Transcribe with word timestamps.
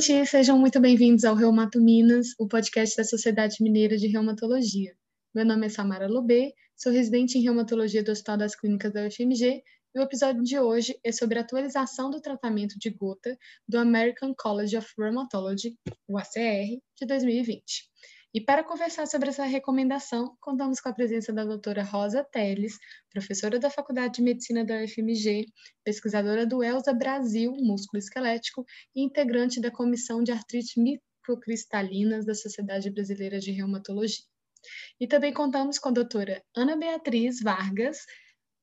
gente! 0.00 0.26
Sejam 0.26 0.56
muito 0.56 0.78
bem-vindos 0.78 1.24
ao 1.24 1.34
Reumato 1.34 1.80
Minas, 1.80 2.28
o 2.38 2.46
podcast 2.46 2.96
da 2.96 3.02
Sociedade 3.02 3.56
Mineira 3.60 3.96
de 3.96 4.06
Reumatologia. 4.06 4.94
Meu 5.34 5.44
nome 5.44 5.66
é 5.66 5.68
Samara 5.68 6.06
Lobê, 6.06 6.54
sou 6.76 6.92
residente 6.92 7.36
em 7.36 7.42
reumatologia 7.42 8.02
do 8.02 8.12
Hospital 8.12 8.36
das 8.36 8.54
Clínicas 8.54 8.92
da 8.92 9.04
UFMG 9.04 9.60
e 9.94 9.98
o 9.98 10.02
episódio 10.02 10.44
de 10.44 10.56
hoje 10.56 10.96
é 11.02 11.10
sobre 11.10 11.38
a 11.38 11.42
atualização 11.42 12.10
do 12.10 12.20
tratamento 12.20 12.78
de 12.78 12.90
gota 12.90 13.36
do 13.66 13.76
American 13.76 14.32
College 14.38 14.76
of 14.76 14.88
Rheumatology, 14.96 15.76
o 16.06 16.16
ACR, 16.16 16.78
de 16.96 17.04
2020. 17.04 17.88
E 18.34 18.42
para 18.42 18.62
conversar 18.62 19.06
sobre 19.06 19.30
essa 19.30 19.44
recomendação, 19.44 20.36
contamos 20.38 20.80
com 20.80 20.90
a 20.90 20.92
presença 20.92 21.32
da 21.32 21.44
doutora 21.44 21.82
Rosa 21.82 22.22
Teles, 22.22 22.76
professora 23.10 23.58
da 23.58 23.70
Faculdade 23.70 24.16
de 24.16 24.22
Medicina 24.22 24.66
da 24.66 24.82
UFMG, 24.82 25.46
pesquisadora 25.82 26.46
do 26.46 26.62
ELSA 26.62 26.92
Brasil 26.92 27.52
Músculo 27.52 27.98
Esquelético 27.98 28.66
e 28.94 29.02
integrante 29.02 29.62
da 29.62 29.70
Comissão 29.70 30.22
de 30.22 30.30
Artrite 30.30 30.78
Microcristalinas 30.78 32.26
da 32.26 32.34
Sociedade 32.34 32.90
Brasileira 32.90 33.38
de 33.38 33.50
Reumatologia. 33.50 34.26
E 35.00 35.06
também 35.06 35.32
contamos 35.32 35.78
com 35.78 35.88
a 35.88 35.92
doutora 35.92 36.44
Ana 36.54 36.76
Beatriz 36.76 37.40
Vargas, 37.40 38.04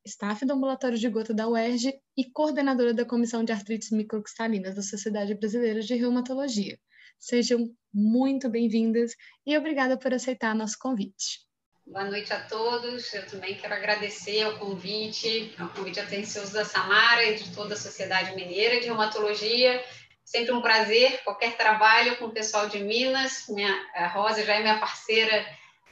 staff 0.06 0.46
do 0.46 0.54
ambulatório 0.54 0.98
de 0.98 1.10
gota 1.10 1.34
da 1.34 1.48
UERJ 1.48 2.00
e 2.16 2.32
coordenadora 2.32 2.94
da 2.94 3.04
Comissão 3.04 3.44
de 3.44 3.52
Artrites 3.52 3.90
Microcristalinas 3.90 4.76
da 4.76 4.84
Sociedade 4.84 5.34
Brasileira 5.34 5.82
de 5.82 5.96
Reumatologia. 5.96 6.78
Sejam 7.20 7.70
muito 7.94 8.50
bem-vindas 8.50 9.14
e 9.46 9.58
obrigada 9.58 9.98
por 9.98 10.14
aceitar 10.14 10.54
nosso 10.54 10.78
convite. 10.80 11.46
Boa 11.86 12.06
noite 12.06 12.34
a 12.34 12.40
todos. 12.42 13.14
Eu 13.14 13.26
também 13.28 13.56
quero 13.56 13.74
agradecer 13.74 14.42
ao 14.42 14.58
convite, 14.58 15.54
ao 15.60 15.70
convite 15.70 16.00
atencioso 16.00 16.54
da 16.54 16.66
Samara 16.66 17.24
e 17.24 17.36
de 17.36 17.54
toda 17.54 17.76
a 17.76 17.78
Sociedade 17.78 18.36
Mineira 18.36 18.80
de 18.80 18.88
Reumatologia. 18.88 19.84
Sempre 20.24 20.54
um 20.54 20.62
prazer, 20.62 21.24
qualquer 21.24 21.56
trabalho 21.56 22.18
com 22.18 22.26
o 22.26 22.32
pessoal 22.32 22.68
de 22.68 22.80
Minas. 22.80 23.46
Minha, 23.48 23.72
a 23.94 24.08
Rosa 24.08 24.44
já 24.44 24.56
é 24.56 24.62
minha 24.62 24.80
parceira, 24.80 25.46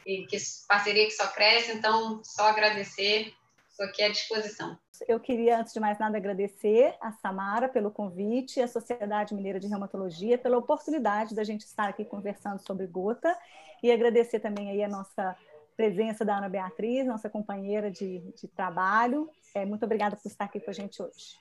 e 0.06 0.26
que 0.26 0.38
parceria 0.68 1.06
que 1.06 1.12
só 1.12 1.28
cresce, 1.28 1.72
então 1.72 2.22
só 2.24 2.48
agradecer, 2.48 3.34
estou 3.74 3.86
aqui 3.88 4.04
à 4.04 4.10
disposição. 4.10 4.78
Eu 5.08 5.20
queria, 5.20 5.60
antes 5.60 5.74
de 5.74 5.80
mais 5.80 5.98
nada, 6.00 6.18
agradecer 6.18 6.96
a 7.02 7.12
Samara 7.12 7.68
pelo 7.68 7.92
convite, 7.92 8.62
a 8.62 8.68
Sociedade 8.68 9.34
Mineira 9.34 9.60
de 9.60 9.68
Reumatologia 9.68 10.38
pela 10.38 10.58
oportunidade 10.58 11.36
da 11.36 11.44
gente 11.44 11.62
estar 11.62 11.90
aqui 11.90 12.06
conversando 12.06 12.60
sobre 12.60 12.88
gota 12.88 13.36
e 13.82 13.92
agradecer 13.92 14.40
também 14.40 14.70
aí 14.70 14.84
a 14.84 14.88
nossa 14.88 15.36
presença 15.76 16.24
da 16.24 16.38
Ana 16.38 16.48
Beatriz, 16.48 17.06
nossa 17.06 17.30
companheira 17.30 17.90
de, 17.90 18.20
de 18.40 18.48
trabalho. 18.48 19.30
É, 19.56 19.66
muito 19.66 19.84
obrigada 19.84 20.16
por 20.16 20.28
estar 20.28 20.46
aqui 20.46 20.60
com 20.60 20.70
a 20.70 20.74
gente 20.74 21.02
hoje. 21.02 21.38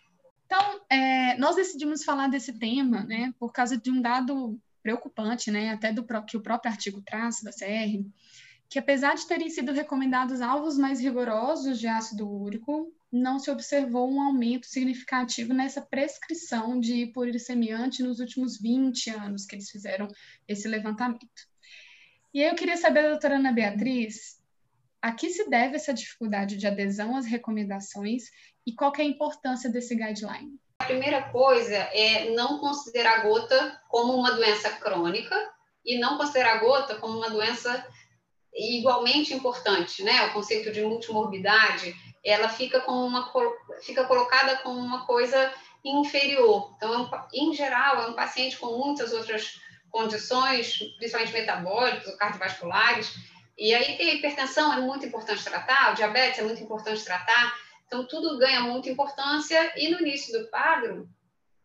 Então, 0.47 0.81
é, 0.91 1.37
nós 1.37 1.57
decidimos 1.57 2.03
falar 2.03 2.29
desse 2.29 2.59
tema, 2.59 3.05
né, 3.05 3.33
por 3.39 3.53
causa 3.53 3.77
de 3.77 3.91
um 3.91 4.01
dado 4.01 4.59
preocupante, 4.83 5.51
né, 5.51 5.71
até 5.71 5.93
do 5.93 6.05
que 6.25 6.37
o 6.37 6.43
próprio 6.43 6.73
artigo 6.73 7.03
traz 7.03 7.43
da 7.43 7.53
CR, 7.53 8.03
que 8.73 8.79
apesar 8.79 9.15
de 9.15 9.27
terem 9.27 9.51
sido 9.51 9.71
recomendados 9.71 10.41
alvos 10.41 10.79
mais 10.79 10.99
rigorosos 10.99 11.79
de 11.79 11.87
ácido 11.87 12.27
úrico, 12.27 12.91
não 13.13 13.39
se 13.39 13.51
observou 13.51 14.11
um 14.11 14.19
aumento 14.19 14.67
significativo 14.67 15.53
nessa 15.53 15.83
prescrição 15.83 16.81
de 16.81 17.03
hiporuricemiante 17.03 18.03
nos 18.03 18.19
últimos 18.19 18.59
20 18.59 19.11
anos 19.11 19.45
que 19.45 19.57
eles 19.57 19.69
fizeram 19.69 20.09
esse 20.49 20.67
levantamento. 20.67 21.29
E 22.33 22.43
aí 22.43 22.49
eu 22.49 22.55
queria 22.55 22.79
saber, 22.79 23.11
doutora 23.11 23.37
Ana 23.37 23.53
Beatriz, 23.53 24.41
a 25.03 25.13
que 25.13 25.29
se 25.29 25.51
deve 25.51 25.77
essa 25.77 25.93
dificuldade 25.93 26.57
de 26.57 26.67
adesão 26.67 27.15
às 27.15 27.27
recomendações 27.27 28.31
e 28.67 28.73
qual 28.73 28.91
é 28.97 29.03
a 29.03 29.05
importância 29.05 29.69
desse 29.69 29.95
guideline? 29.95 30.59
A 30.79 30.87
primeira 30.87 31.29
coisa 31.29 31.77
é 31.77 32.35
não 32.35 32.59
considerar 32.59 33.21
a 33.21 33.23
gota 33.25 33.83
como 33.91 34.15
uma 34.15 34.31
doença 34.31 34.71
crônica 34.71 35.37
e 35.85 35.99
não 35.99 36.17
considerar 36.17 36.57
a 36.57 36.61
gota 36.61 36.95
como 36.95 37.19
uma 37.19 37.29
doença 37.29 37.87
igualmente 38.55 39.33
importante, 39.35 40.03
né? 40.03 40.27
O 40.27 40.33
conceito 40.33 40.73
de 40.73 40.83
multimorbidade 40.83 41.95
ela 42.25 42.49
fica 42.49 42.81
como 42.81 43.05
uma 43.05 43.33
fica 43.83 44.05
colocada 44.05 44.57
como 44.59 44.79
uma 44.79 45.05
coisa 45.07 45.53
inferior. 45.85 46.73
Então, 46.77 47.11
é 47.13 47.29
em 47.33 47.53
geral, 47.53 48.03
é 48.03 48.07
um 48.07 48.15
paciente 48.15 48.57
com 48.57 48.79
muitas 48.79 49.13
outras 49.13 49.61
condições, 49.91 50.79
principalmente 50.97 51.33
metabólicas 51.33 52.07
ou 52.07 52.17
cardiovasculares. 52.17 53.13
E 53.59 53.75
aí 53.75 54.01
a 54.01 54.15
hipertensão 54.15 54.73
é 54.73 54.81
muito 54.81 55.05
importante 55.05 55.45
tratar, 55.45 55.93
o 55.93 55.95
diabetes 55.95 56.39
é 56.39 56.43
muito 56.43 56.63
importante 56.63 57.05
tratar. 57.05 57.55
Então, 57.87 58.07
tudo 58.07 58.39
ganha 58.39 58.61
muita 58.61 58.89
importância 58.89 59.73
e 59.77 59.91
no 59.91 60.01
início 60.01 60.39
do 60.39 60.49
quadro, 60.49 61.09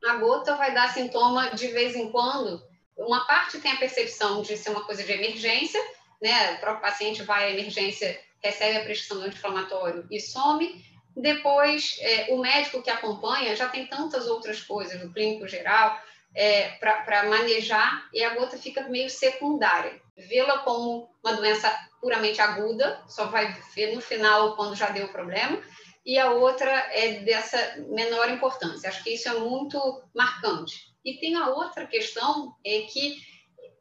a 0.03 0.15
gota 0.15 0.55
vai 0.55 0.73
dar 0.73 0.93
sintoma 0.93 1.51
de 1.51 1.67
vez 1.67 1.95
em 1.95 2.11
quando. 2.11 2.61
Uma 2.97 3.25
parte 3.25 3.59
tem 3.59 3.71
a 3.71 3.77
percepção 3.77 4.41
de 4.41 4.57
ser 4.57 4.71
uma 4.71 4.83
coisa 4.83 5.03
de 5.03 5.11
emergência, 5.11 5.79
né? 6.21 6.53
O 6.53 6.59
próprio 6.59 6.81
paciente 6.81 7.23
vai 7.23 7.45
à 7.45 7.51
emergência 7.51 8.19
recebe 8.43 8.77
a 8.77 8.83
prescrição 8.83 9.17
do 9.17 9.25
anti-inflamatório 9.25 10.07
e 10.11 10.19
some. 10.19 10.85
Depois, 11.15 11.97
é, 11.99 12.27
o 12.33 12.37
médico 12.37 12.81
que 12.81 12.89
acompanha 12.89 13.55
já 13.55 13.67
tem 13.67 13.87
tantas 13.87 14.27
outras 14.27 14.61
coisas, 14.61 15.01
o 15.03 15.11
clínico 15.11 15.47
geral, 15.47 15.99
é, 16.35 16.69
para 16.77 17.27
manejar, 17.27 18.07
e 18.13 18.23
a 18.23 18.35
gota 18.35 18.57
fica 18.57 18.83
meio 18.83 19.09
secundária. 19.09 19.99
Vê-la 20.15 20.59
como 20.59 21.09
uma 21.23 21.33
doença 21.33 21.75
puramente 21.99 22.39
aguda, 22.39 23.03
só 23.07 23.25
vai 23.25 23.51
ver 23.73 23.95
no 23.95 24.01
final 24.01 24.55
quando 24.55 24.75
já 24.75 24.89
deu 24.89 25.05
o 25.05 25.11
problema, 25.11 25.59
e 26.05 26.19
a 26.19 26.31
outra 26.31 26.69
é 26.91 27.21
dessa 27.21 27.77
menor 27.89 28.29
importância. 28.29 28.87
Acho 28.87 29.03
que 29.03 29.15
isso 29.15 29.27
é 29.27 29.33
muito 29.33 29.79
marcante. 30.13 30.95
E 31.03 31.19
tem 31.19 31.35
a 31.35 31.49
outra 31.49 31.87
questão, 31.87 32.55
é 32.63 32.81
que 32.81 33.17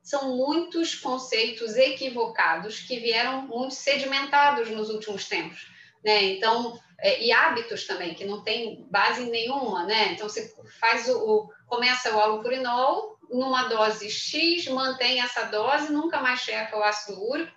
são 0.06 0.36
muitos 0.36 0.94
conceitos 0.94 1.76
equivocados 1.76 2.78
que 2.78 3.00
vieram 3.00 3.42
muito 3.42 3.74
sedimentados 3.74 4.70
nos 4.70 4.88
últimos 4.88 5.24
tempos. 5.24 5.68
Né? 6.04 6.22
Então, 6.26 6.80
é, 7.00 7.24
e 7.24 7.32
hábitos 7.32 7.88
também, 7.88 8.14
que 8.14 8.24
não 8.24 8.44
tem 8.44 8.86
base 8.88 9.28
nenhuma, 9.28 9.84
né? 9.84 10.12
Então, 10.12 10.28
você 10.28 10.54
faz 10.78 11.08
o, 11.08 11.18
o 11.18 11.52
começa 11.66 12.14
o 12.14 12.20
alupurinol 12.20 13.18
numa 13.28 13.64
dose 13.64 14.08
X, 14.08 14.68
mantém 14.68 15.20
essa 15.20 15.42
dose, 15.42 15.92
nunca 15.92 16.20
mais 16.20 16.38
checa 16.38 16.78
o 16.78 16.84
ácido 16.84 17.20
úrico, 17.28 17.52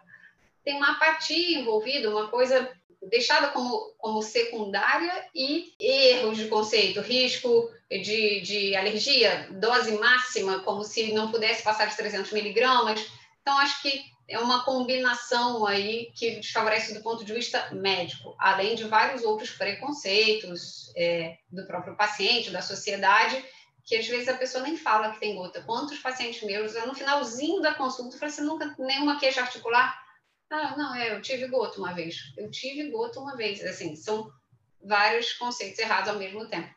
tem 0.64 0.76
uma 0.76 0.94
apatia 0.94 1.60
envolvida, 1.60 2.10
uma 2.10 2.30
coisa 2.30 2.76
deixada 3.02 3.48
como, 3.50 3.94
como 3.98 4.22
secundária 4.22 5.26
e 5.34 5.74
erros 5.80 6.38
de 6.38 6.48
conceito, 6.48 7.02
risco 7.02 7.70
de, 7.90 8.42
de 8.42 8.76
alergia, 8.76 9.48
dose 9.52 9.92
máxima, 9.94 10.60
como 10.60 10.84
se 10.84 11.14
não 11.14 11.32
pudesse 11.32 11.64
passar 11.64 11.86
de 11.86 11.96
300 11.96 12.32
miligramas. 12.32 13.06
Então, 13.42 13.58
acho 13.60 13.82
que 13.82 14.04
é 14.28 14.38
uma 14.38 14.64
combinação 14.64 15.66
aí 15.66 16.12
que 16.14 16.36
desfavorece 16.36 16.94
do 16.94 17.02
ponto 17.02 17.26
de 17.26 17.34
vista 17.34 17.70
médico, 17.72 18.36
além 18.38 18.76
de 18.76 18.84
vários 18.84 19.24
outros 19.24 19.50
preconceitos 19.52 20.94
é, 20.96 21.38
do 21.52 21.66
próprio 21.66 21.96
paciente, 21.96 22.52
da 22.52 22.62
sociedade, 22.62 23.44
que 23.84 23.96
às 23.96 24.08
vezes 24.08 24.28
a 24.28 24.38
pessoa 24.38 24.64
nem 24.64 24.78
fala 24.78 25.12
que 25.12 25.20
tem 25.20 25.36
gota. 25.36 25.64
Quantos 25.64 25.98
pacientes 25.98 26.44
meus, 26.44 26.76
no 26.86 26.94
finalzinho 26.94 27.60
da 27.60 27.74
consulta, 27.74 28.16
eu 28.16 28.20
falei 28.20 28.34
assim, 28.34 28.44
nunca 28.44 28.76
nenhuma 28.78 29.20
queixa 29.20 29.42
articular? 29.42 30.09
Ah, 30.50 30.76
não, 30.76 30.96
é, 30.96 31.16
eu 31.16 31.22
tive 31.22 31.48
gota 31.48 31.80
uma 31.80 31.94
vez. 31.94 32.34
Eu 32.38 32.50
tive 32.50 32.90
gota 32.90 33.20
uma 33.20 33.36
vez. 33.36 33.64
Assim, 33.64 33.96
são 33.96 34.32
vários 34.84 35.34
conceitos 35.34 35.80
errados 35.80 36.10
ao 36.10 36.18
mesmo 36.18 36.48
tempo. 36.48 36.70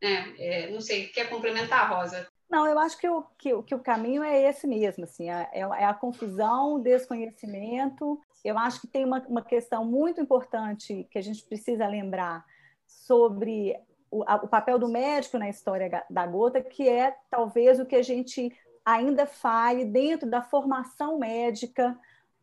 É, 0.00 0.64
é, 0.66 0.70
não 0.70 0.80
sei, 0.80 1.08
quer 1.08 1.28
complementar, 1.28 1.90
Rosa? 1.90 2.26
Não, 2.48 2.66
eu 2.66 2.78
acho 2.78 2.96
que 2.96 3.08
o, 3.08 3.22
que, 3.36 3.62
que 3.64 3.74
o 3.74 3.80
caminho 3.80 4.22
é 4.22 4.48
esse 4.48 4.66
mesmo, 4.66 5.04
assim, 5.04 5.28
é, 5.28 5.50
é, 5.52 5.60
é 5.60 5.84
a 5.84 5.92
confusão, 5.92 6.74
o 6.74 6.78
desconhecimento. 6.78 8.18
Eu 8.42 8.56
acho 8.56 8.80
que 8.80 8.86
tem 8.86 9.04
uma, 9.04 9.20
uma 9.28 9.42
questão 9.42 9.84
muito 9.84 10.20
importante 10.20 11.06
que 11.10 11.18
a 11.18 11.22
gente 11.22 11.44
precisa 11.44 11.86
lembrar 11.86 12.44
sobre 12.86 13.76
o, 14.10 14.24
a, 14.26 14.36
o 14.36 14.48
papel 14.48 14.78
do 14.78 14.88
médico 14.88 15.36
na 15.36 15.50
história 15.50 16.04
da 16.08 16.26
gota, 16.26 16.62
que 16.62 16.88
é 16.88 17.14
talvez 17.28 17.78
o 17.78 17.84
que 17.84 17.96
a 17.96 18.02
gente 18.02 18.50
ainda 18.82 19.26
fale 19.26 19.84
dentro 19.84 20.30
da 20.30 20.40
formação 20.40 21.18
médica, 21.18 21.98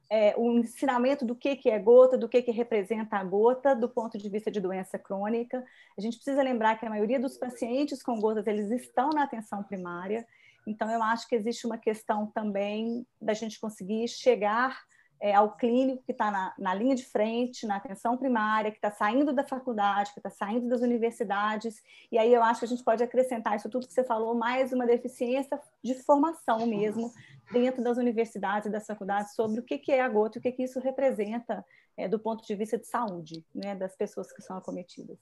é, 0.10 0.36
o 0.38 0.52
ensinamento 0.60 1.26
do 1.26 1.36
que, 1.36 1.56
que 1.56 1.70
é 1.70 1.80
gota, 1.80 2.18
do 2.18 2.30
que, 2.30 2.42
que 2.42 2.52
representa 2.52 3.18
a 3.18 3.24
gota, 3.24 3.76
do 3.76 3.90
ponto 3.90 4.18
de 4.18 4.30
vista 4.30 4.52
de 4.52 4.62
doença 4.62 5.00
crônica. 5.00 5.64
A 5.98 6.02
gente 6.02 6.18
precisa 6.18 6.42
lembrar 6.42 6.80
que 6.80 6.86
a 6.86 6.90
maioria 6.90 7.20
dos 7.20 7.38
pacientes 7.38 8.04
com 8.04 8.20
gotas, 8.20 8.48
eles 8.48 8.70
estão 8.72 9.10
na 9.10 9.24
atenção 9.24 9.64
primária, 9.64 10.26
então 10.68 10.90
eu 10.90 11.02
acho 11.04 11.28
que 11.28 11.36
existe 11.36 11.66
uma 11.66 11.78
questão 11.78 12.28
também 12.28 13.06
da 13.22 13.34
gente 13.34 13.60
conseguir 13.60 14.08
chegar 14.08 14.80
é, 15.20 15.34
ao 15.34 15.56
clínico 15.56 16.04
que 16.04 16.12
está 16.12 16.30
na, 16.30 16.54
na, 16.58 16.74
linha 16.74 16.96
de 16.96 17.06
frente, 17.06 17.66
na 17.66 17.78
atenção 17.78 18.18
primária, 18.18 18.72
que 18.72 18.78
está 18.78 18.92
saindo 18.92 19.34
da 19.34 19.44
faculdade, 19.44 20.14
que 20.14 20.20
está 20.20 20.30
saindo 20.30 20.68
das 20.68 20.82
universidades, 20.82 21.82
e 22.12 22.18
aí 22.18 22.34
eu 22.34 22.44
acho 22.44 22.60
que 22.60 22.66
a 22.66 22.70
gente 22.70 22.84
pode 22.84 23.04
acrescentar 23.04 23.56
isso 23.56 23.70
tudo 23.70 23.88
que 23.88 23.94
você 23.94 24.04
falou, 24.04 24.36
mais 24.36 24.74
uma 24.74 24.86
deficiência 24.86 25.60
de 25.84 25.94
formação 25.94 26.66
mesmo, 26.68 27.12
dentro 27.52 27.84
das 27.84 27.98
universidades 27.98 28.68
e 28.68 28.72
das 28.72 28.86
faculdades 28.86 29.34
sobre 29.36 29.60
o 29.60 29.64
que, 29.64 29.78
que 29.78 29.92
é 29.92 30.02
a 30.02 30.10
gota 30.10 30.38
e 30.38 30.40
o 30.40 30.42
que, 30.42 30.52
que 30.52 30.64
isso 30.64 30.80
representa 30.80 31.66
é, 31.98 32.08
do 32.08 32.20
ponto 32.20 32.46
de 32.46 32.56
vista 32.56 32.78
de 32.78 32.88
saúde 32.88 33.46
né, 33.54 33.76
das 33.76 33.96
pessoas 33.96 34.32
que 34.32 34.42
são 34.42 34.58
acometidas. 34.58 35.18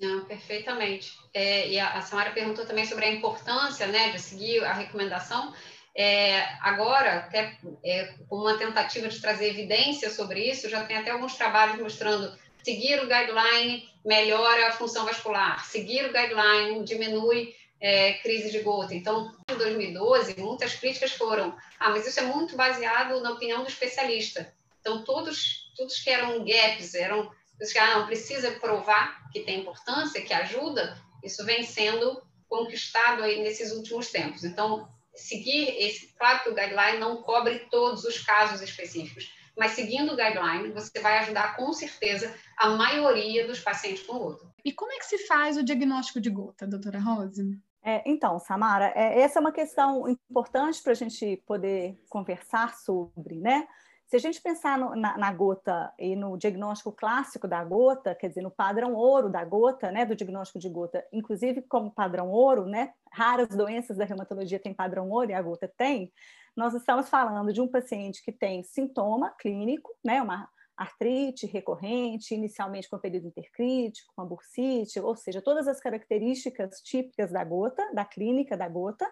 Não, 0.00 0.24
perfeitamente. 0.26 1.18
É, 1.34 1.68
e 1.68 1.80
a, 1.80 1.94
a 1.94 2.02
Samara 2.02 2.30
perguntou 2.30 2.64
também 2.64 2.84
sobre 2.84 3.04
a 3.04 3.12
importância 3.12 3.86
né, 3.88 4.12
de 4.12 4.20
seguir 4.20 4.64
a 4.64 4.72
recomendação. 4.72 5.52
É, 6.00 6.44
agora, 6.60 7.16
até 7.16 7.58
é, 7.82 8.14
com 8.28 8.36
uma 8.36 8.56
tentativa 8.56 9.08
de 9.08 9.20
trazer 9.20 9.48
evidência 9.48 10.08
sobre 10.10 10.48
isso, 10.48 10.70
já 10.70 10.84
tem 10.84 10.96
até 10.96 11.10
alguns 11.10 11.34
trabalhos 11.34 11.80
mostrando 11.80 12.38
seguir 12.62 13.02
o 13.02 13.08
guideline 13.08 13.88
melhora 14.04 14.68
a 14.68 14.72
função 14.72 15.04
vascular, 15.04 15.66
seguir 15.66 16.04
o 16.04 16.12
guideline 16.12 16.84
diminui 16.84 17.52
é, 17.80 18.12
crise 18.12 18.52
de 18.52 18.60
gota. 18.60 18.94
Então, 18.94 19.34
em 19.50 19.56
2012, 19.56 20.36
muitas 20.38 20.76
críticas 20.76 21.10
foram: 21.10 21.56
ah, 21.80 21.90
mas 21.90 22.06
isso 22.06 22.20
é 22.20 22.22
muito 22.22 22.54
baseado 22.54 23.20
na 23.20 23.32
opinião 23.32 23.64
do 23.64 23.68
especialista. 23.68 24.54
Então, 24.80 25.02
todos, 25.02 25.72
todos 25.76 25.98
que 25.98 26.10
eram 26.10 26.44
gaps, 26.44 26.94
eram 26.94 27.28
que 27.72 27.76
ah, 27.76 27.98
não 27.98 28.06
precisa 28.06 28.52
provar 28.52 29.28
que 29.32 29.40
tem 29.40 29.62
importância, 29.62 30.22
que 30.22 30.32
ajuda, 30.32 30.96
isso 31.24 31.44
vem 31.44 31.64
sendo 31.64 32.22
conquistado 32.48 33.24
aí 33.24 33.42
nesses 33.42 33.72
últimos 33.72 34.12
tempos. 34.12 34.44
Então, 34.44 34.88
seguir 35.18 35.68
esse, 35.78 36.14
claro 36.14 36.42
que 36.42 36.50
o 36.50 36.54
guideline 36.54 36.98
não 36.98 37.22
cobre 37.22 37.60
todos 37.70 38.04
os 38.04 38.18
casos 38.20 38.60
específicos, 38.60 39.32
mas 39.56 39.72
seguindo 39.72 40.12
o 40.12 40.16
guideline, 40.16 40.72
você 40.72 41.00
vai 41.00 41.18
ajudar 41.18 41.56
com 41.56 41.72
certeza 41.72 42.34
a 42.56 42.70
maioria 42.70 43.46
dos 43.46 43.60
pacientes 43.60 44.04
com 44.04 44.18
gota. 44.18 44.46
E 44.64 44.72
como 44.72 44.92
é 44.92 44.98
que 44.98 45.06
se 45.06 45.26
faz 45.26 45.56
o 45.56 45.64
diagnóstico 45.64 46.20
de 46.20 46.30
gota, 46.30 46.66
doutora 46.66 47.00
Rose? 47.00 47.58
É, 47.82 48.02
então, 48.06 48.38
Samara, 48.38 48.92
é, 48.94 49.20
essa 49.20 49.38
é 49.38 49.40
uma 49.40 49.52
questão 49.52 50.08
importante 50.08 50.82
para 50.82 50.92
a 50.92 50.96
gente 50.96 51.42
poder 51.46 51.98
conversar 52.08 52.76
sobre, 52.76 53.36
né? 53.36 53.66
Se 54.08 54.16
a 54.16 54.18
gente 54.18 54.40
pensar 54.40 54.78
no, 54.78 54.96
na, 54.96 55.18
na, 55.18 55.30
gota 55.30 55.92
e 55.98 56.16
no 56.16 56.38
diagnóstico 56.38 56.90
clássico 56.90 57.46
da 57.46 57.62
gota, 57.62 58.14
quer 58.14 58.28
dizer, 58.28 58.40
no 58.40 58.50
padrão 58.50 58.94
ouro 58.94 59.28
da 59.28 59.44
gota, 59.44 59.90
né, 59.90 60.06
do 60.06 60.16
diagnóstico 60.16 60.58
de 60.58 60.66
gota, 60.70 61.06
inclusive 61.12 61.60
como 61.60 61.90
padrão 61.90 62.30
ouro, 62.30 62.64
né, 62.64 62.94
raras 63.12 63.48
doenças 63.48 63.98
da 63.98 64.06
reumatologia 64.06 64.58
têm 64.58 64.72
padrão 64.72 65.10
ouro 65.10 65.30
e 65.30 65.34
a 65.34 65.42
gota 65.42 65.70
tem, 65.76 66.10
nós 66.56 66.72
estamos 66.72 67.10
falando 67.10 67.52
de 67.52 67.60
um 67.60 67.68
paciente 67.68 68.24
que 68.24 68.32
tem 68.32 68.62
sintoma 68.62 69.34
clínico, 69.38 69.94
né, 70.02 70.22
uma 70.22 70.48
artrite 70.74 71.46
recorrente, 71.46 72.34
inicialmente 72.34 72.88
com 72.88 72.98
período 72.98 73.26
intercrítico, 73.26 74.10
com 74.16 74.24
bursite, 74.24 74.98
ou 75.00 75.16
seja, 75.16 75.42
todas 75.42 75.68
as 75.68 75.80
características 75.80 76.80
típicas 76.80 77.30
da 77.30 77.44
gota, 77.44 77.86
da 77.92 78.06
clínica 78.06 78.56
da 78.56 78.70
gota, 78.70 79.06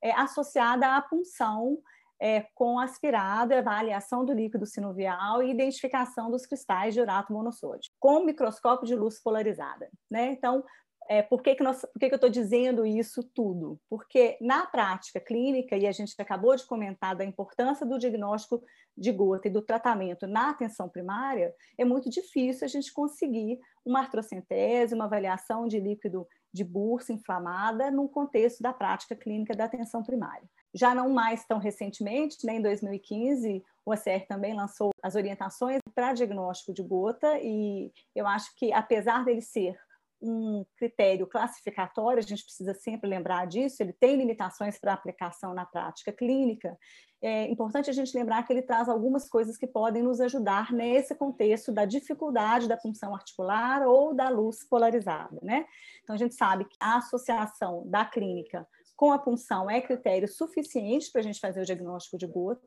é, 0.00 0.12
associada 0.12 0.96
à 0.96 1.02
punção 1.02 1.78
é, 2.20 2.46
com 2.54 2.78
aspirado, 2.78 3.54
avaliação 3.54 4.24
do 4.24 4.32
líquido 4.32 4.66
sinovial 4.66 5.42
e 5.42 5.50
identificação 5.50 6.30
dos 6.30 6.44
cristais 6.44 6.92
de 6.92 7.00
urato 7.00 7.32
monossódico, 7.32 7.94
com 7.98 8.24
microscópio 8.24 8.86
de 8.86 8.94
luz 8.94 9.20
polarizada. 9.22 9.88
Né? 10.10 10.32
Então, 10.32 10.62
é, 11.08 11.22
por 11.22 11.42
que, 11.42 11.56
que, 11.56 11.62
nós, 11.64 11.80
por 11.80 11.98
que, 11.98 12.08
que 12.08 12.14
eu 12.14 12.16
estou 12.16 12.30
dizendo 12.30 12.86
isso 12.86 13.24
tudo? 13.34 13.80
Porque 13.88 14.38
na 14.40 14.64
prática 14.66 15.18
clínica, 15.18 15.76
e 15.76 15.84
a 15.86 15.90
gente 15.90 16.14
acabou 16.16 16.54
de 16.54 16.64
comentar 16.64 17.16
da 17.16 17.24
importância 17.24 17.84
do 17.84 17.98
diagnóstico 17.98 18.62
de 18.96 19.10
gota 19.10 19.48
e 19.48 19.50
do 19.50 19.60
tratamento 19.60 20.28
na 20.28 20.50
atenção 20.50 20.88
primária, 20.88 21.52
é 21.76 21.84
muito 21.84 22.08
difícil 22.08 22.64
a 22.64 22.68
gente 22.68 22.92
conseguir 22.92 23.58
uma 23.84 24.00
artrocentese, 24.00 24.94
uma 24.94 25.06
avaliação 25.06 25.66
de 25.66 25.80
líquido 25.80 26.28
de 26.52 26.64
bursa 26.64 27.12
inflamada 27.12 27.90
no 27.90 28.08
contexto 28.08 28.62
da 28.62 28.72
prática 28.72 29.14
clínica 29.14 29.54
da 29.54 29.64
atenção 29.64 30.02
primária. 30.02 30.48
Já 30.74 30.94
não 30.94 31.10
mais 31.10 31.44
tão 31.44 31.58
recentemente, 31.58 32.44
né, 32.46 32.54
em 32.54 32.62
2015, 32.62 33.64
o 33.84 33.92
ACR 33.92 34.26
também 34.28 34.54
lançou 34.54 34.90
as 35.02 35.14
orientações 35.14 35.80
para 35.94 36.12
diagnóstico 36.12 36.72
de 36.72 36.82
gota, 36.82 37.38
e 37.40 37.92
eu 38.14 38.26
acho 38.26 38.54
que, 38.54 38.72
apesar 38.72 39.24
dele 39.24 39.42
ser 39.42 39.78
um 40.22 40.64
critério 40.76 41.26
classificatório, 41.26 42.18
a 42.18 42.22
gente 42.22 42.44
precisa 42.44 42.74
sempre 42.74 43.08
lembrar 43.08 43.46
disso, 43.46 43.82
ele 43.82 43.92
tem 43.92 44.16
limitações 44.16 44.78
para 44.78 44.92
aplicação 44.92 45.54
na 45.54 45.64
prática 45.64 46.12
clínica. 46.12 46.76
É 47.22 47.50
importante 47.50 47.90
a 47.90 47.92
gente 47.92 48.16
lembrar 48.16 48.42
que 48.42 48.52
ele 48.52 48.62
traz 48.62 48.88
algumas 48.88 49.28
coisas 49.28 49.56
que 49.56 49.66
podem 49.66 50.02
nos 50.02 50.20
ajudar 50.20 50.72
nesse 50.72 51.14
contexto 51.14 51.70
da 51.72 51.84
dificuldade 51.84 52.68
da 52.68 52.78
função 52.78 53.14
articular 53.14 53.86
ou 53.86 54.14
da 54.14 54.28
luz 54.28 54.66
polarizada, 54.68 55.38
né? 55.42 55.66
Então, 56.02 56.14
a 56.14 56.18
gente 56.18 56.34
sabe 56.34 56.64
que 56.64 56.76
a 56.80 56.96
associação 56.96 57.84
da 57.86 58.04
clínica 58.04 58.66
com 58.96 59.12
a 59.12 59.18
punção 59.18 59.70
é 59.70 59.80
critério 59.80 60.28
suficiente 60.28 61.10
para 61.10 61.20
a 61.20 61.24
gente 61.24 61.40
fazer 61.40 61.62
o 61.62 61.64
diagnóstico 61.64 62.18
de 62.18 62.26
gota. 62.26 62.66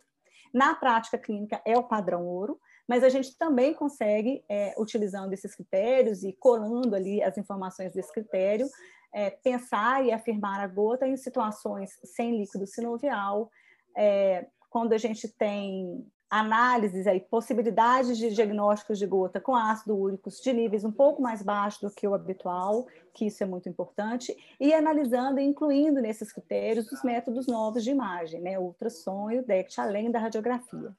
Na 0.53 0.75
prática 0.75 1.17
clínica 1.17 1.61
é 1.65 1.77
o 1.77 1.83
padrão 1.83 2.25
ouro, 2.25 2.59
mas 2.87 3.03
a 3.03 3.09
gente 3.09 3.37
também 3.37 3.73
consegue, 3.73 4.43
é, 4.49 4.73
utilizando 4.77 5.33
esses 5.33 5.55
critérios 5.55 6.23
e 6.23 6.33
colando 6.33 6.95
ali 6.95 7.21
as 7.23 7.37
informações 7.37 7.93
desse 7.93 8.11
critério, 8.11 8.67
é, 9.13 9.29
pensar 9.29 10.03
e 10.03 10.11
afirmar 10.11 10.59
a 10.59 10.67
gota 10.67 11.07
em 11.07 11.15
situações 11.15 11.91
sem 12.03 12.37
líquido 12.37 12.65
sinovial, 12.65 13.49
é, 13.95 14.47
quando 14.69 14.93
a 14.93 14.97
gente 14.97 15.27
tem 15.27 16.03
análises 16.33 17.05
aí, 17.05 17.19
possibilidades 17.19 18.17
de 18.17 18.33
diagnósticos 18.33 18.97
de 18.97 19.05
gota 19.05 19.39
com 19.39 19.55
ácido 19.55 19.95
úrico 19.95 20.31
de 20.31 20.51
níveis 20.51 20.83
um 20.83 20.91
pouco 20.91 21.21
mais 21.21 21.43
baixos 21.43 21.79
do 21.79 21.91
que 21.91 22.07
o 22.07 22.15
habitual, 22.15 22.87
que 23.13 23.27
isso 23.27 23.43
é 23.43 23.45
muito 23.45 23.69
importante, 23.69 24.35
e 24.59 24.73
analisando 24.73 25.39
e 25.39 25.43
incluindo 25.43 26.01
nesses 26.01 26.33
critérios 26.33 26.91
os 26.91 27.03
métodos 27.03 27.45
novos 27.45 27.83
de 27.83 27.91
imagem, 27.91 28.41
né, 28.41 28.57
ultrassom 28.57 29.29
e 29.29 29.37
o 29.37 29.45
DECT, 29.45 29.79
além 29.79 30.09
da 30.09 30.17
radiografia. 30.17 30.91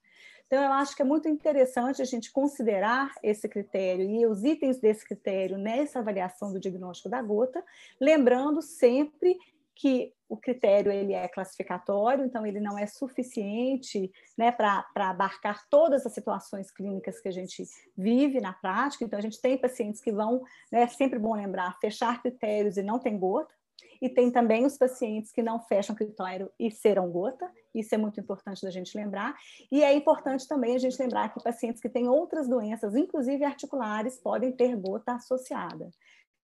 Então, 0.54 0.66
eu 0.66 0.72
acho 0.72 0.94
que 0.94 1.02
é 1.02 1.04
muito 1.04 1.28
interessante 1.28 2.00
a 2.00 2.04
gente 2.04 2.30
considerar 2.30 3.12
esse 3.24 3.48
critério 3.48 4.08
e 4.08 4.24
os 4.24 4.44
itens 4.44 4.78
desse 4.78 5.04
critério 5.04 5.58
nessa 5.58 5.98
avaliação 5.98 6.52
do 6.52 6.60
diagnóstico 6.60 7.08
da 7.08 7.20
gota, 7.20 7.60
lembrando 8.00 8.62
sempre 8.62 9.36
que 9.74 10.14
o 10.28 10.36
critério 10.36 10.92
ele 10.92 11.12
é 11.12 11.26
classificatório, 11.26 12.24
então 12.24 12.46
ele 12.46 12.60
não 12.60 12.78
é 12.78 12.86
suficiente 12.86 14.12
né, 14.38 14.52
para 14.52 14.86
abarcar 14.94 15.68
todas 15.68 16.06
as 16.06 16.12
situações 16.12 16.70
clínicas 16.70 17.18
que 17.18 17.26
a 17.26 17.32
gente 17.32 17.64
vive 17.96 18.40
na 18.40 18.52
prática. 18.52 19.04
Então, 19.04 19.18
a 19.18 19.22
gente 19.22 19.42
tem 19.42 19.58
pacientes 19.58 20.00
que 20.00 20.12
vão, 20.12 20.40
né, 20.70 20.82
é 20.82 20.86
sempre 20.86 21.18
bom 21.18 21.34
lembrar, 21.34 21.76
fechar 21.80 22.22
critérios 22.22 22.76
e 22.76 22.82
não 22.84 23.00
tem 23.00 23.18
gota, 23.18 23.52
e 24.00 24.08
tem 24.08 24.30
também 24.30 24.64
os 24.64 24.78
pacientes 24.78 25.32
que 25.32 25.42
não 25.42 25.58
fecham 25.58 25.96
critério 25.96 26.48
e 26.60 26.70
serão 26.70 27.10
gota, 27.10 27.50
isso 27.74 27.94
é 27.94 27.98
muito 27.98 28.20
importante 28.20 28.62
da 28.62 28.70
gente 28.70 28.96
lembrar. 28.96 29.34
E 29.70 29.82
é 29.82 29.92
importante 29.94 30.46
também 30.46 30.76
a 30.76 30.78
gente 30.78 31.00
lembrar 31.00 31.32
que 31.32 31.42
pacientes 31.42 31.80
que 31.80 31.88
têm 31.88 32.08
outras 32.08 32.48
doenças, 32.48 32.94
inclusive 32.94 33.44
articulares, 33.44 34.18
podem 34.20 34.52
ter 34.52 34.76
gota 34.76 35.14
associada. 35.14 35.90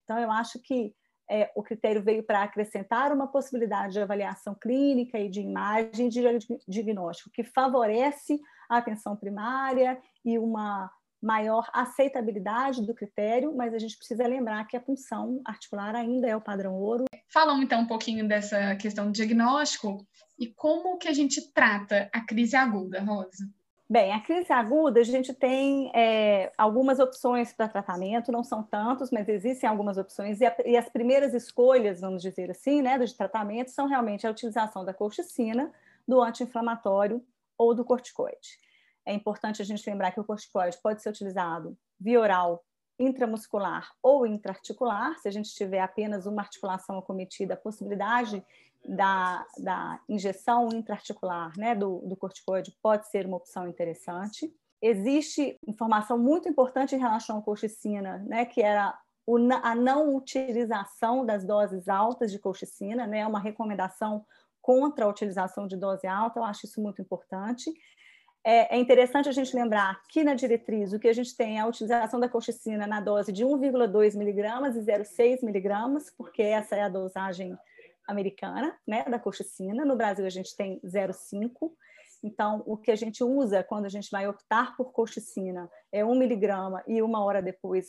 Então, 0.04 0.18
eu 0.18 0.30
acho 0.30 0.58
que 0.60 0.94
é, 1.30 1.50
o 1.54 1.62
critério 1.62 2.02
veio 2.02 2.24
para 2.24 2.42
acrescentar 2.42 3.12
uma 3.12 3.28
possibilidade 3.28 3.92
de 3.92 4.00
avaliação 4.00 4.52
clínica 4.54 5.16
e 5.18 5.28
de 5.28 5.40
imagem 5.40 6.08
de 6.08 6.20
diagnóstico 6.66 7.30
que 7.30 7.44
favorece 7.44 8.40
a 8.68 8.78
atenção 8.78 9.16
primária 9.16 9.96
e 10.24 10.36
uma 10.38 10.90
maior 11.20 11.68
aceitabilidade 11.72 12.86
do 12.86 12.94
critério, 12.94 13.54
mas 13.54 13.74
a 13.74 13.78
gente 13.78 13.96
precisa 13.96 14.26
lembrar 14.26 14.66
que 14.66 14.76
a 14.76 14.80
função 14.80 15.40
articular 15.44 15.94
ainda 15.94 16.26
é 16.26 16.34
o 16.34 16.40
padrão 16.40 16.74
ouro. 16.74 17.04
Falamos 17.28 17.64
então 17.64 17.80
um 17.80 17.86
pouquinho 17.86 18.26
dessa 18.26 18.74
questão 18.76 19.06
do 19.06 19.12
diagnóstico 19.12 20.06
e 20.38 20.46
como 20.46 20.96
que 20.96 21.08
a 21.08 21.12
gente 21.12 21.52
trata 21.52 22.08
a 22.12 22.20
crise 22.24 22.56
aguda, 22.56 23.02
Rosa? 23.02 23.46
Bem, 23.88 24.12
a 24.12 24.20
crise 24.20 24.52
aguda, 24.52 25.00
a 25.00 25.02
gente 25.02 25.34
tem 25.34 25.90
é, 25.92 26.52
algumas 26.56 27.00
opções 27.00 27.52
para 27.52 27.68
tratamento, 27.68 28.30
não 28.30 28.44
são 28.44 28.62
tantos, 28.62 29.10
mas 29.10 29.28
existem 29.28 29.68
algumas 29.68 29.98
opções, 29.98 30.40
e, 30.40 30.46
a, 30.46 30.56
e 30.64 30.76
as 30.76 30.88
primeiras 30.88 31.34
escolhas, 31.34 32.00
vamos 32.00 32.22
dizer 32.22 32.52
assim, 32.52 32.82
né, 32.82 32.96
de 32.96 33.12
tratamento, 33.12 33.72
são 33.72 33.88
realmente 33.88 34.24
a 34.24 34.30
utilização 34.30 34.84
da 34.84 34.94
colchicina, 34.94 35.72
do 36.06 36.22
anti-inflamatório 36.22 37.20
ou 37.58 37.74
do 37.74 37.84
corticoide. 37.84 38.60
É 39.10 39.12
importante 39.12 39.60
a 39.60 39.64
gente 39.64 39.84
lembrar 39.90 40.12
que 40.12 40.20
o 40.20 40.24
corticoide 40.24 40.78
pode 40.80 41.02
ser 41.02 41.10
utilizado 41.10 41.76
via 41.98 42.20
oral, 42.20 42.64
intramuscular 42.96 43.90
ou 44.00 44.24
intraarticular, 44.24 45.18
se 45.18 45.26
a 45.26 45.32
gente 45.32 45.52
tiver 45.52 45.80
apenas 45.80 46.26
uma 46.26 46.42
articulação 46.42 46.96
acometida, 46.96 47.54
a 47.54 47.56
possibilidade 47.56 48.40
da, 48.88 49.44
da 49.58 50.00
injeção 50.08 50.68
intraarticular 50.72 51.52
né, 51.58 51.74
do, 51.74 51.98
do 52.06 52.16
corticoide 52.16 52.72
pode 52.80 53.08
ser 53.08 53.26
uma 53.26 53.38
opção 53.38 53.66
interessante. 53.66 54.48
Existe 54.80 55.58
informação 55.66 56.16
muito 56.16 56.48
importante 56.48 56.94
em 56.94 57.00
relação 57.00 57.38
à 57.38 57.42
colchicina, 57.42 58.18
né, 58.18 58.44
que 58.44 58.62
era 58.62 58.96
o, 59.26 59.38
a 59.60 59.74
não 59.74 60.14
utilização 60.14 61.26
das 61.26 61.44
doses 61.44 61.88
altas 61.88 62.30
de 62.30 62.38
colchicina, 62.38 63.08
né, 63.08 63.26
uma 63.26 63.40
recomendação 63.40 64.24
contra 64.62 65.04
a 65.04 65.08
utilização 65.08 65.66
de 65.66 65.76
dose 65.76 66.06
alta, 66.06 66.38
eu 66.38 66.44
acho 66.44 66.66
isso 66.66 66.80
muito 66.80 67.02
importante. 67.02 67.72
É, 68.42 68.74
é, 68.74 68.78
interessante 68.78 69.28
a 69.28 69.32
gente 69.32 69.54
lembrar 69.54 70.00
que 70.08 70.24
na 70.24 70.34
diretriz 70.34 70.92
o 70.92 70.98
que 70.98 71.08
a 71.08 71.12
gente 71.12 71.36
tem 71.36 71.58
é 71.58 71.60
a 71.60 71.66
utilização 71.66 72.18
da 72.18 72.28
colchicina 72.28 72.86
na 72.86 73.00
dose 73.00 73.32
de 73.32 73.44
1,2 73.44 74.16
miligramas 74.16 74.76
e 74.76 74.80
0,6 74.80 75.44
miligramas, 75.44 76.10
porque 76.16 76.42
essa 76.42 76.74
é 76.74 76.82
a 76.82 76.88
dosagem 76.88 77.56
americana, 78.08 78.74
né, 78.86 79.04
da 79.04 79.18
colchicina. 79.18 79.84
No 79.84 79.94
Brasil, 79.94 80.24
a 80.24 80.30
gente 80.30 80.56
tem 80.56 80.80
0,5. 80.80 81.72
Então, 82.22 82.62
o 82.66 82.76
que 82.76 82.90
a 82.90 82.96
gente 82.96 83.22
usa 83.22 83.62
quando 83.62 83.84
a 83.84 83.90
gente 83.90 84.10
vai 84.10 84.26
optar 84.26 84.74
por 84.76 84.92
colchicina 84.92 85.70
é 85.92 86.04
1 86.04 86.14
miligrama 86.14 86.82
e 86.86 87.02
uma 87.02 87.22
hora 87.22 87.42
depois 87.42 87.86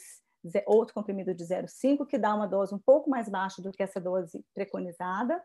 outro 0.65 0.93
comprimido 0.93 1.34
de 1.34 1.43
0,5, 1.43 2.05
que 2.05 2.17
dá 2.17 2.34
uma 2.34 2.48
dose 2.48 2.74
um 2.74 2.79
pouco 2.79 3.10
mais 3.10 3.29
baixa 3.29 3.62
do 3.62 3.72
que 3.72 3.84
essa 3.84 4.00
dose 4.00 4.43
preconizada. 4.53 5.41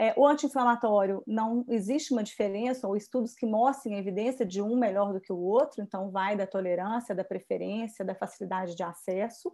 É, 0.00 0.14
o 0.16 0.24
anti-inflamatório 0.24 1.24
não 1.26 1.64
existe 1.68 2.12
uma 2.12 2.22
diferença, 2.22 2.86
ou 2.86 2.96
estudos 2.96 3.34
que 3.34 3.44
mostrem 3.44 3.96
a 3.96 3.98
evidência 3.98 4.46
de 4.46 4.62
um 4.62 4.76
melhor 4.76 5.12
do 5.12 5.20
que 5.20 5.32
o 5.32 5.38
outro, 5.38 5.82
então 5.82 6.08
vai 6.08 6.36
da 6.36 6.46
tolerância, 6.46 7.16
da 7.16 7.24
preferência, 7.24 8.04
da 8.04 8.14
facilidade 8.14 8.76
de 8.76 8.82
acesso. 8.84 9.52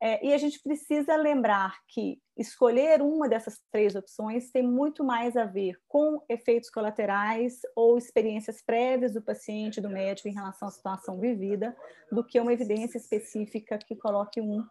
É, 0.00 0.24
e 0.24 0.32
a 0.32 0.38
gente 0.38 0.62
precisa 0.62 1.16
lembrar 1.16 1.74
que 1.88 2.18
escolher 2.34 3.02
uma 3.02 3.28
dessas 3.28 3.60
três 3.70 3.94
opções 3.94 4.50
tem 4.50 4.62
muito 4.62 5.04
mais 5.04 5.36
a 5.36 5.44
ver 5.44 5.76
com 5.86 6.22
efeitos 6.30 6.70
colaterais 6.70 7.60
ou 7.76 7.98
experiências 7.98 8.62
prévias 8.62 9.12
do 9.12 9.20
paciente, 9.20 9.82
do 9.82 9.90
médico, 9.90 10.28
em 10.28 10.34
relação 10.34 10.68
à 10.68 10.70
situação 10.70 11.18
vivida, 11.18 11.76
do 12.10 12.24
que 12.24 12.40
uma 12.40 12.54
evidência 12.54 12.96
específica 12.96 13.76
que 13.76 13.96
coloque 13.96 14.40
um 14.40 14.64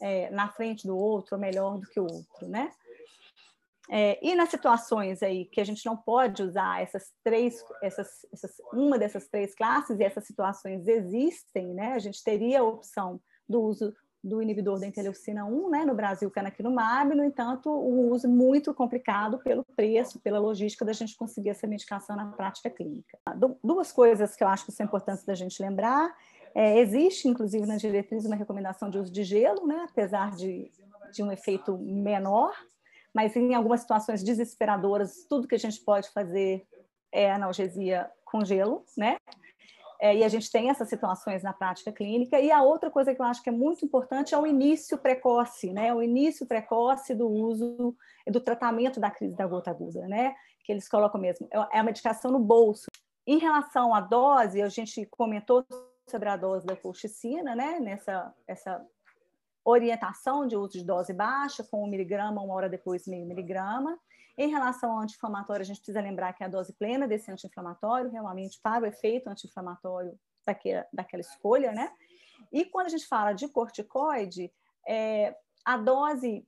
é, 0.00 0.30
na 0.30 0.48
frente 0.48 0.86
do 0.86 0.96
outro, 0.96 1.34
ou 1.34 1.40
melhor 1.40 1.78
do 1.78 1.88
que 1.88 1.98
o 1.98 2.04
outro, 2.04 2.46
né? 2.46 2.70
É, 3.90 4.18
e 4.26 4.34
nas 4.34 4.48
situações 4.48 5.22
aí 5.22 5.44
que 5.44 5.60
a 5.60 5.64
gente 5.64 5.84
não 5.84 5.96
pode 5.96 6.42
usar 6.42 6.82
essas 6.82 7.12
três, 7.22 7.62
essas, 7.82 8.08
essas, 8.32 8.52
uma 8.72 8.98
dessas 8.98 9.28
três 9.28 9.54
classes, 9.54 9.98
e 9.98 10.04
essas 10.04 10.24
situações 10.24 10.88
existem, 10.88 11.74
né? 11.74 11.92
A 11.92 11.98
gente 11.98 12.22
teria 12.24 12.60
a 12.60 12.64
opção 12.64 13.20
do 13.48 13.60
uso 13.60 13.94
do 14.24 14.40
inibidor 14.40 14.80
da 14.80 14.86
interleucina 14.86 15.44
1, 15.44 15.68
né, 15.68 15.84
no 15.84 15.94
Brasil, 15.94 16.30
canakinumab, 16.30 17.14
no 17.14 17.22
entanto, 17.22 17.70
um 17.70 18.10
uso 18.10 18.26
muito 18.26 18.72
complicado 18.72 19.38
pelo 19.40 19.62
preço, 19.76 20.18
pela 20.18 20.38
logística 20.38 20.82
da 20.82 20.94
gente 20.94 21.14
conseguir 21.14 21.50
essa 21.50 21.66
medicação 21.66 22.16
na 22.16 22.32
prática 22.32 22.70
clínica. 22.70 23.18
Duas 23.62 23.92
coisas 23.92 24.34
que 24.34 24.42
eu 24.42 24.48
acho 24.48 24.64
que 24.64 24.72
são 24.72 24.86
importantes 24.86 25.24
da 25.24 25.34
gente 25.34 25.62
lembrar, 25.62 26.16
é, 26.54 26.78
existe, 26.78 27.28
inclusive, 27.28 27.66
na 27.66 27.76
diretriz 27.76 28.24
uma 28.24 28.34
recomendação 28.34 28.88
de 28.88 28.98
uso 28.98 29.12
de 29.12 29.24
gelo, 29.24 29.66
né, 29.66 29.86
apesar 29.90 30.30
de, 30.30 30.72
de 31.12 31.22
um 31.22 31.30
efeito 31.30 31.76
menor, 31.76 32.54
mas 33.14 33.36
em 33.36 33.54
algumas 33.54 33.80
situações 33.80 34.22
desesperadoras, 34.22 35.24
tudo 35.28 35.46
que 35.46 35.54
a 35.54 35.58
gente 35.58 35.80
pode 35.80 36.10
fazer 36.10 36.66
é 37.12 37.30
analgesia 37.30 38.10
com 38.24 38.44
gelo, 38.44 38.84
né? 38.96 39.16
É, 40.00 40.14
e 40.16 40.24
a 40.24 40.28
gente 40.28 40.50
tem 40.50 40.68
essas 40.68 40.88
situações 40.88 41.42
na 41.42 41.52
prática 41.52 41.92
clínica. 41.92 42.40
E 42.40 42.50
a 42.50 42.62
outra 42.62 42.90
coisa 42.90 43.14
que 43.14 43.22
eu 43.22 43.24
acho 43.24 43.42
que 43.42 43.48
é 43.48 43.52
muito 43.52 43.84
importante 43.84 44.34
é 44.34 44.38
o 44.38 44.46
início 44.46 44.98
precoce, 44.98 45.72
né? 45.72 45.94
O 45.94 46.02
início 46.02 46.44
precoce 46.46 47.14
do 47.14 47.28
uso, 47.28 47.96
do 48.26 48.40
tratamento 48.40 48.98
da 48.98 49.10
crise 49.10 49.36
da 49.36 49.46
gota 49.46 49.70
aguda, 49.70 50.06
né? 50.08 50.34
Que 50.64 50.72
eles 50.72 50.88
colocam 50.88 51.20
mesmo, 51.20 51.48
é 51.72 51.78
a 51.78 51.82
medicação 51.82 52.32
no 52.32 52.40
bolso. 52.40 52.86
Em 53.26 53.38
relação 53.38 53.94
à 53.94 54.00
dose, 54.00 54.60
a 54.60 54.68
gente 54.68 55.06
comentou 55.06 55.64
sobre 56.10 56.28
a 56.28 56.36
dose 56.36 56.66
da 56.66 56.76
colchicina, 56.76 57.54
né? 57.54 57.78
Nessa 57.80 58.34
essa 58.46 58.84
orientação 59.64 60.46
de 60.46 60.56
uso 60.56 60.72
de 60.72 60.84
dose 60.84 61.12
baixa, 61.12 61.64
com 61.64 61.82
um 61.82 61.86
miligrama, 61.86 62.42
uma 62.42 62.54
hora 62.54 62.68
depois 62.68 63.06
meio 63.06 63.26
miligrama. 63.26 63.98
Em 64.36 64.48
relação 64.48 64.92
ao 64.92 64.98
anti-inflamatório, 64.98 65.62
a 65.62 65.66
gente 65.66 65.78
precisa 65.78 66.00
lembrar 66.00 66.32
que 66.32 66.44
a 66.44 66.48
dose 66.48 66.72
plena 66.72 67.06
desse 67.06 67.30
anti-inflamatório, 67.30 68.10
realmente 68.10 68.60
para 68.62 68.84
o 68.84 68.86
efeito 68.86 69.28
anti-inflamatório 69.28 70.18
daquela, 70.44 70.86
daquela 70.92 71.20
escolha, 71.20 71.72
né? 71.72 71.90
E 72.52 72.64
quando 72.64 72.86
a 72.86 72.90
gente 72.90 73.06
fala 73.06 73.32
de 73.32 73.48
corticoide, 73.48 74.52
é, 74.86 75.34
a 75.64 75.76
dose 75.76 76.46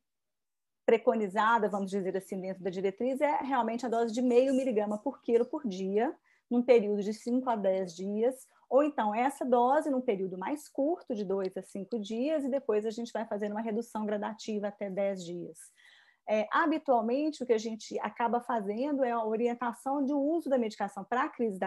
preconizada, 0.85 1.68
vamos 1.68 1.90
dizer 1.90 2.16
assim, 2.16 2.40
dentro 2.40 2.62
da 2.62 2.70
diretriz, 2.70 3.20
é 3.20 3.38
realmente 3.38 3.87
a 3.87 3.88
dose 3.88 4.12
de 4.12 4.23
meio 4.23 4.54
miligrama 4.54 4.99
por 4.99 5.20
quilo 5.20 5.44
por 5.44 5.66
dia, 5.66 6.14
num 6.50 6.62
período 6.62 7.03
de 7.03 7.12
5 7.12 7.49
a 7.49 7.57
10 7.57 7.95
dias, 7.95 8.47
ou 8.69 8.83
então 8.83 9.15
essa 9.15 9.45
dose 9.45 9.91
num 9.91 10.00
período 10.00 10.37
mais 10.37 10.69
curto, 10.69 11.15
de 11.15 11.25
2 11.25 11.57
a 11.57 11.62
5 11.62 11.99
dias, 11.99 12.45
e 12.45 12.49
depois 12.49 12.85
a 12.85 12.91
gente 12.91 13.12
vai 13.12 13.26
fazendo 13.26 13.53
uma 13.53 13.61
redução 13.61 14.05
gradativa 14.05 14.69
até 14.69 14.91
10 14.91 15.25
dias. 15.25 15.59
É, 16.29 16.49
habitualmente, 16.50 17.43
o 17.43 17.47
que 17.47 17.53
a 17.53 17.59
gente 17.59 17.97
acaba 18.00 18.41
fazendo 18.41 19.05
é 19.05 19.12
a 19.12 19.25
orientação 19.25 20.05
de 20.05 20.12
uso 20.12 20.50
da 20.50 20.59
medicação 20.59 21.05
para 21.05 21.23
a 21.23 21.29
crise, 21.29 21.59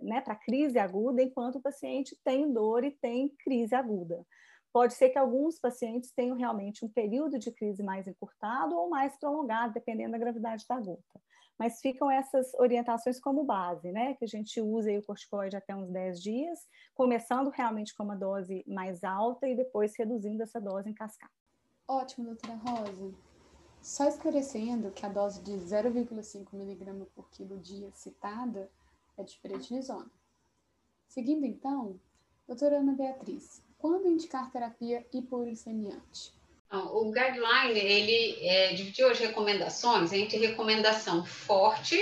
né, 0.00 0.20
crise 0.44 0.78
aguda, 0.78 1.22
enquanto 1.22 1.56
o 1.56 1.62
paciente 1.62 2.18
tem 2.24 2.52
dor 2.52 2.82
e 2.82 2.90
tem 2.90 3.32
crise 3.44 3.76
aguda. 3.76 4.26
Pode 4.72 4.94
ser 4.94 5.10
que 5.10 5.18
alguns 5.18 5.58
pacientes 5.60 6.12
tenham 6.12 6.36
realmente 6.36 6.84
um 6.84 6.88
período 6.88 7.38
de 7.38 7.52
crise 7.52 7.82
mais 7.82 8.08
encurtado 8.08 8.76
ou 8.76 8.90
mais 8.90 9.16
prolongado, 9.18 9.72
dependendo 9.72 10.12
da 10.12 10.18
gravidade 10.18 10.64
da 10.68 10.80
gota. 10.80 11.20
Mas 11.58 11.80
ficam 11.80 12.10
essas 12.10 12.54
orientações 12.54 13.18
como 13.18 13.44
base, 13.44 13.90
né? 13.90 14.14
Que 14.14 14.24
a 14.24 14.28
gente 14.28 14.60
usa 14.60 14.92
o 14.92 15.02
corticoide 15.02 15.56
até 15.56 15.74
uns 15.74 15.90
10 15.90 16.22
dias, 16.22 16.60
começando 16.94 17.50
realmente 17.50 17.94
com 17.96 18.04
uma 18.04 18.16
dose 18.16 18.64
mais 18.66 19.02
alta 19.02 19.48
e 19.48 19.56
depois 19.56 19.96
reduzindo 19.98 20.42
essa 20.42 20.60
dose 20.60 20.88
em 20.88 20.94
cascata. 20.94 21.32
Ótimo, 21.86 22.26
doutora 22.26 22.54
Rosa. 22.54 23.14
Só 23.82 24.08
esclarecendo 24.08 24.90
que 24.90 25.04
a 25.06 25.08
dose 25.08 25.42
de 25.42 25.52
0,5 25.52 26.52
mg 26.52 27.06
por 27.14 27.28
quilo 27.30 27.58
dia 27.58 27.90
citada 27.92 28.70
é 29.16 29.22
de 29.22 29.38
prednisona. 29.38 30.10
Seguindo 31.08 31.44
então, 31.44 31.98
doutora 32.46 32.78
Ana 32.78 32.92
Beatriz, 32.92 33.62
quando 33.78 34.08
indicar 34.08 34.50
terapia 34.50 35.06
hipoglicemiante? 35.12 36.37
O 36.70 37.10
guideline, 37.10 37.78
ele 37.78 38.46
é, 38.46 38.74
dividiu 38.74 39.10
as 39.10 39.18
recomendações 39.18 40.12
entre 40.12 40.36
recomendação 40.36 41.24
forte, 41.24 41.98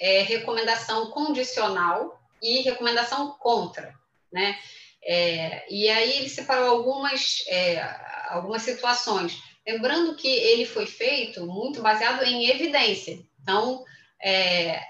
é, 0.00 0.22
recomendação 0.22 1.10
condicional 1.10 2.20
e 2.42 2.62
recomendação 2.62 3.36
contra, 3.38 3.94
né? 4.32 4.58
É, 5.04 5.64
e 5.72 5.88
aí 5.88 6.18
ele 6.18 6.28
separou 6.28 6.68
algumas, 6.68 7.44
é, 7.46 7.80
algumas 8.28 8.62
situações. 8.62 9.40
Lembrando 9.66 10.16
que 10.16 10.28
ele 10.28 10.64
foi 10.64 10.86
feito 10.86 11.46
muito 11.46 11.80
baseado 11.80 12.24
em 12.24 12.48
evidência. 12.50 13.18
Então, 13.40 13.84
é, 14.20 14.80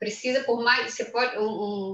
precisa 0.00 0.42
por 0.44 0.62
mais 0.62 0.94
você 0.94 1.04
pode 1.04 1.38
um, 1.38 1.42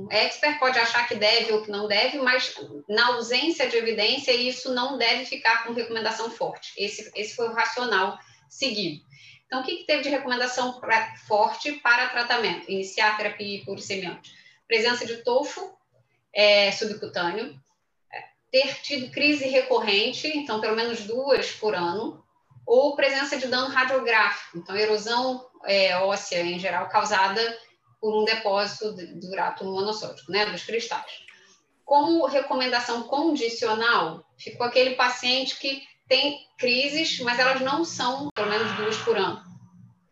um, 0.05 0.09
expert 0.13 0.61
pode 0.61 0.79
achar 0.79 1.09
que 1.09 1.17
deve 1.17 1.53
ou 1.53 1.63
que 1.63 1.71
não 1.73 1.89
deve 1.89 2.19
mas 2.19 2.55
na 2.89 3.09
ausência 3.09 3.69
de 3.69 3.77
evidência 3.77 4.31
isso 4.33 4.73
não 4.73 4.97
deve 4.97 5.27
ficar 5.27 5.65
com 5.65 5.73
recomendação 5.73 6.31
forte. 6.31 6.73
Esse, 6.79 7.11
esse 7.17 7.35
foi 7.35 7.49
o 7.49 7.53
racional 7.53 8.17
seguido. 8.49 9.05
Então 9.45 9.61
o 9.61 9.65
que, 9.65 9.79
que 9.79 9.87
teve 9.87 10.05
de 10.05 10.09
recomendação 10.09 10.79
pra, 10.81 11.17
forte 11.27 11.73
para 11.73 12.09
tratamento? 12.09 12.71
Iniciar 12.71 13.17
terapia 13.17 13.65
por 13.65 13.81
semente 13.81 14.33
presença 14.69 15.05
de 15.05 15.17
tofo 15.25 15.77
é, 16.33 16.71
subcutâneo 16.71 17.59
é, 18.13 18.25
ter 18.53 18.75
tido 18.83 19.11
crise 19.11 19.49
recorrente 19.49 20.29
então 20.29 20.61
pelo 20.61 20.77
menos 20.77 21.01
duas 21.01 21.51
por 21.51 21.75
ano 21.75 22.25
ou 22.65 22.95
presença 22.97 23.37
de 23.37 23.47
dano 23.47 23.69
radiográfico, 23.69 24.59
então 24.59 24.77
erosão 24.77 25.49
é, 25.65 25.97
óssea 25.99 26.43
em 26.43 26.59
geral 26.59 26.89
causada 26.89 27.66
por 28.01 28.15
um 28.15 28.25
depósito 28.25 28.93
do 28.93 29.31
urato 29.31 29.65
monossódico, 29.65 30.31
né, 30.31 30.47
dos 30.47 30.65
cristais. 30.65 31.25
Como 31.85 32.27
recomendação 32.27 33.05
condicional, 33.05 34.25
ficou 34.37 34.67
aquele 34.67 34.97
paciente 34.97 35.59
que 35.59 35.83
tem 36.09 36.47
crises, 36.59 37.21
mas 37.21 37.39
elas 37.39 37.61
não 37.61 37.85
são 37.85 38.31
pelo 38.35 38.51
menos 38.51 38.73
duas 38.77 38.97
por 38.99 39.17
ano. 39.17 39.43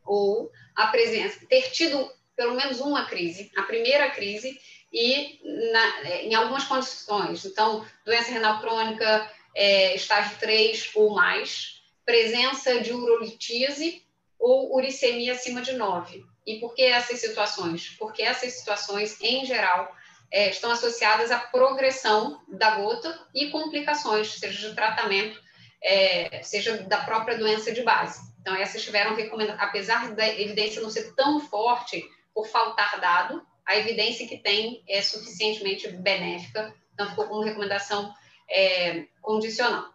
Ou 0.05 0.51
a 0.75 0.89
presença, 0.89 1.45
ter 1.49 1.71
tido 1.71 2.11
pelo 2.37 2.55
menos 2.55 2.81
uma 2.81 3.07
crise, 3.07 3.51
a 3.57 3.63
primeira 3.63 4.11
crise, 4.11 4.59
e 4.93 5.41
na, 5.73 6.11
em 6.23 6.35
algumas 6.35 6.65
condições. 6.65 7.45
Então, 7.45 7.85
doença 8.05 8.31
renal 8.31 8.61
crônica, 8.61 9.31
é, 9.55 9.95
estágio 9.97 10.39
3 10.39 10.93
ou 10.95 11.15
mais, 11.15 11.83
presença 12.05 12.81
de 12.81 12.93
urolitise 12.93 14.05
ou 14.39 14.77
uricemia 14.77 15.33
acima 15.33 15.63
de 15.63 15.73
9. 15.73 16.25
E 16.47 16.61
por 16.61 16.75
que 16.75 16.83
essas 16.83 17.21
situações? 17.21 17.91
Porque 17.99 18.23
essas 18.23 18.53
situações, 18.53 19.19
em 19.21 19.45
geral, 19.47 19.95
é, 20.31 20.51
estão 20.51 20.71
associadas 20.71 21.31
à 21.31 21.39
progressão 21.39 22.43
da 22.49 22.77
gota 22.77 23.19
e 23.35 23.51
complicações, 23.51 24.35
seja 24.35 24.69
de 24.69 24.75
tratamento, 24.75 25.41
é, 25.83 26.43
seja 26.43 26.79
da 26.85 26.99
própria 26.99 27.39
doença 27.39 27.73
de 27.73 27.83
base. 27.83 28.21
Então, 28.41 28.55
essas 28.55 28.83
tiveram 28.83 29.15
recomendação, 29.15 29.65
apesar 29.65 30.15
da 30.15 30.29
evidência 30.29 30.83
não 30.83 30.91
ser 30.91 31.15
tão 31.15 31.41
forte 31.41 32.05
por 32.35 32.47
faltar 32.47 33.01
dado, 33.01 33.47
a 33.65 33.77
evidência 33.77 34.29
que 34.29 34.37
tem 34.37 34.83
é 34.89 35.01
suficientemente 35.01 35.89
benéfica, 35.89 36.75
então 36.93 37.09
ficou 37.09 37.27
como 37.27 37.43
recomendação 37.43 38.13
é, 38.51 39.07
condicional. 39.23 39.89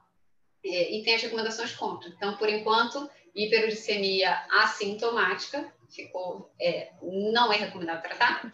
É, 0.66 0.92
e 0.96 1.04
tem 1.04 1.16
as 1.16 1.22
recomendações 1.22 1.74
contra. 1.74 2.10
Então, 2.10 2.38
por 2.38 2.50
enquanto, 2.50 3.10
hiperuricemia 3.36 4.36
assintomática 4.52 5.72
ficou, 5.90 6.52
é, 6.60 6.92
não 7.02 7.52
é 7.52 7.58
recomendado 7.58 8.02
tratar. 8.02 8.54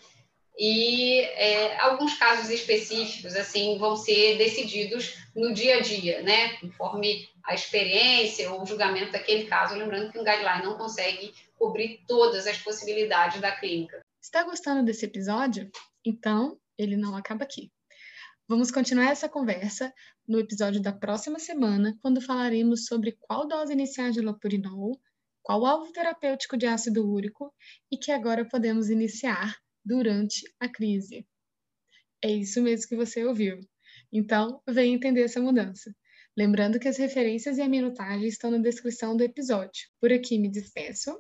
E 0.57 1.19
é, 1.19 1.77
alguns 1.81 2.17
casos 2.17 2.49
específicos, 2.49 3.35
assim, 3.35 3.77
vão 3.77 3.95
ser 3.95 4.37
decididos 4.37 5.17
no 5.35 5.53
dia 5.53 5.77
a 5.77 5.81
dia, 5.81 6.21
né? 6.21 6.53
Conforme 6.59 7.27
a 7.43 7.53
experiência 7.53 8.49
ou 8.51 8.63
o 8.63 8.65
julgamento 8.65 9.11
daquele 9.11 9.45
caso. 9.47 9.75
Lembrando 9.75 10.11
que 10.11 10.19
um 10.19 10.23
guideline 10.23 10.63
não 10.63 10.77
consegue 10.77 11.33
cobrir 11.57 12.03
todas 12.07 12.47
as 12.47 12.57
possibilidades 12.57 13.41
da 13.41 13.51
clínica. 13.51 13.99
Está 14.21 14.43
gostando 14.43 14.83
desse 14.83 15.05
episódio? 15.05 15.69
Então, 16.05 16.57
ele 16.77 16.95
não 16.95 17.15
acaba 17.15 17.43
aqui. 17.43 17.69
Vamos 18.47 18.71
continuar 18.71 19.09
essa 19.09 19.27
conversa 19.27 19.93
no 20.27 20.39
episódio 20.39 20.81
da 20.81 20.93
próxima 20.93 21.39
semana, 21.39 21.97
quando 22.01 22.21
falaremos 22.21 22.85
sobre 22.85 23.17
qual 23.19 23.47
dose 23.47 23.73
iniciar 23.73 24.11
de 24.11 24.21
lopurinol, 24.21 24.99
qual 25.45 25.61
o 25.61 25.65
alvo 25.67 25.93
terapêutico 25.93 26.57
de 26.57 26.65
ácido 26.65 27.07
úrico 27.07 27.53
e 27.91 27.97
que 27.97 28.11
agora 28.11 28.49
podemos 28.49 28.89
iniciar 28.89 29.55
durante 29.85 30.41
a 30.59 30.67
crise. 30.67 31.23
É 32.19 32.31
isso 32.31 32.63
mesmo 32.63 32.89
que 32.89 32.95
você 32.95 33.23
ouviu. 33.23 33.59
Então, 34.11 34.59
venha 34.67 34.95
entender 34.95 35.21
essa 35.21 35.39
mudança. 35.39 35.95
Lembrando 36.35 36.79
que 36.79 36.87
as 36.87 36.97
referências 36.97 37.59
e 37.59 37.61
a 37.61 37.69
minutagem 37.69 38.27
estão 38.27 38.49
na 38.49 38.57
descrição 38.57 39.15
do 39.15 39.23
episódio. 39.23 39.87
Por 40.01 40.11
aqui 40.11 40.39
me 40.39 40.49
despeço, 40.49 41.15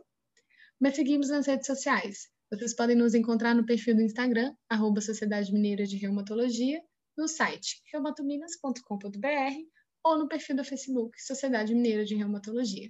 mas 0.81 0.95
seguimos 0.95 1.29
nas 1.29 1.45
redes 1.45 1.67
sociais. 1.67 2.27
Vocês 2.51 2.75
podem 2.75 2.95
nos 2.95 3.13
encontrar 3.13 3.53
no 3.53 3.63
perfil 3.63 3.95
do 3.95 4.01
Instagram, 4.01 4.55
arroba 4.67 5.01
Sociedade 5.01 5.53
Mineira 5.53 5.85
de 5.85 5.97
Reumatologia, 5.97 6.81
no 7.15 7.27
site 7.27 7.79
reumatominas.com.br 7.93 9.55
ou 10.03 10.17
no 10.17 10.27
perfil 10.27 10.55
do 10.55 10.63
Facebook 10.63 11.21
Sociedade 11.21 11.75
Mineira 11.75 12.03
de 12.03 12.15
Reumatologia. 12.15 12.89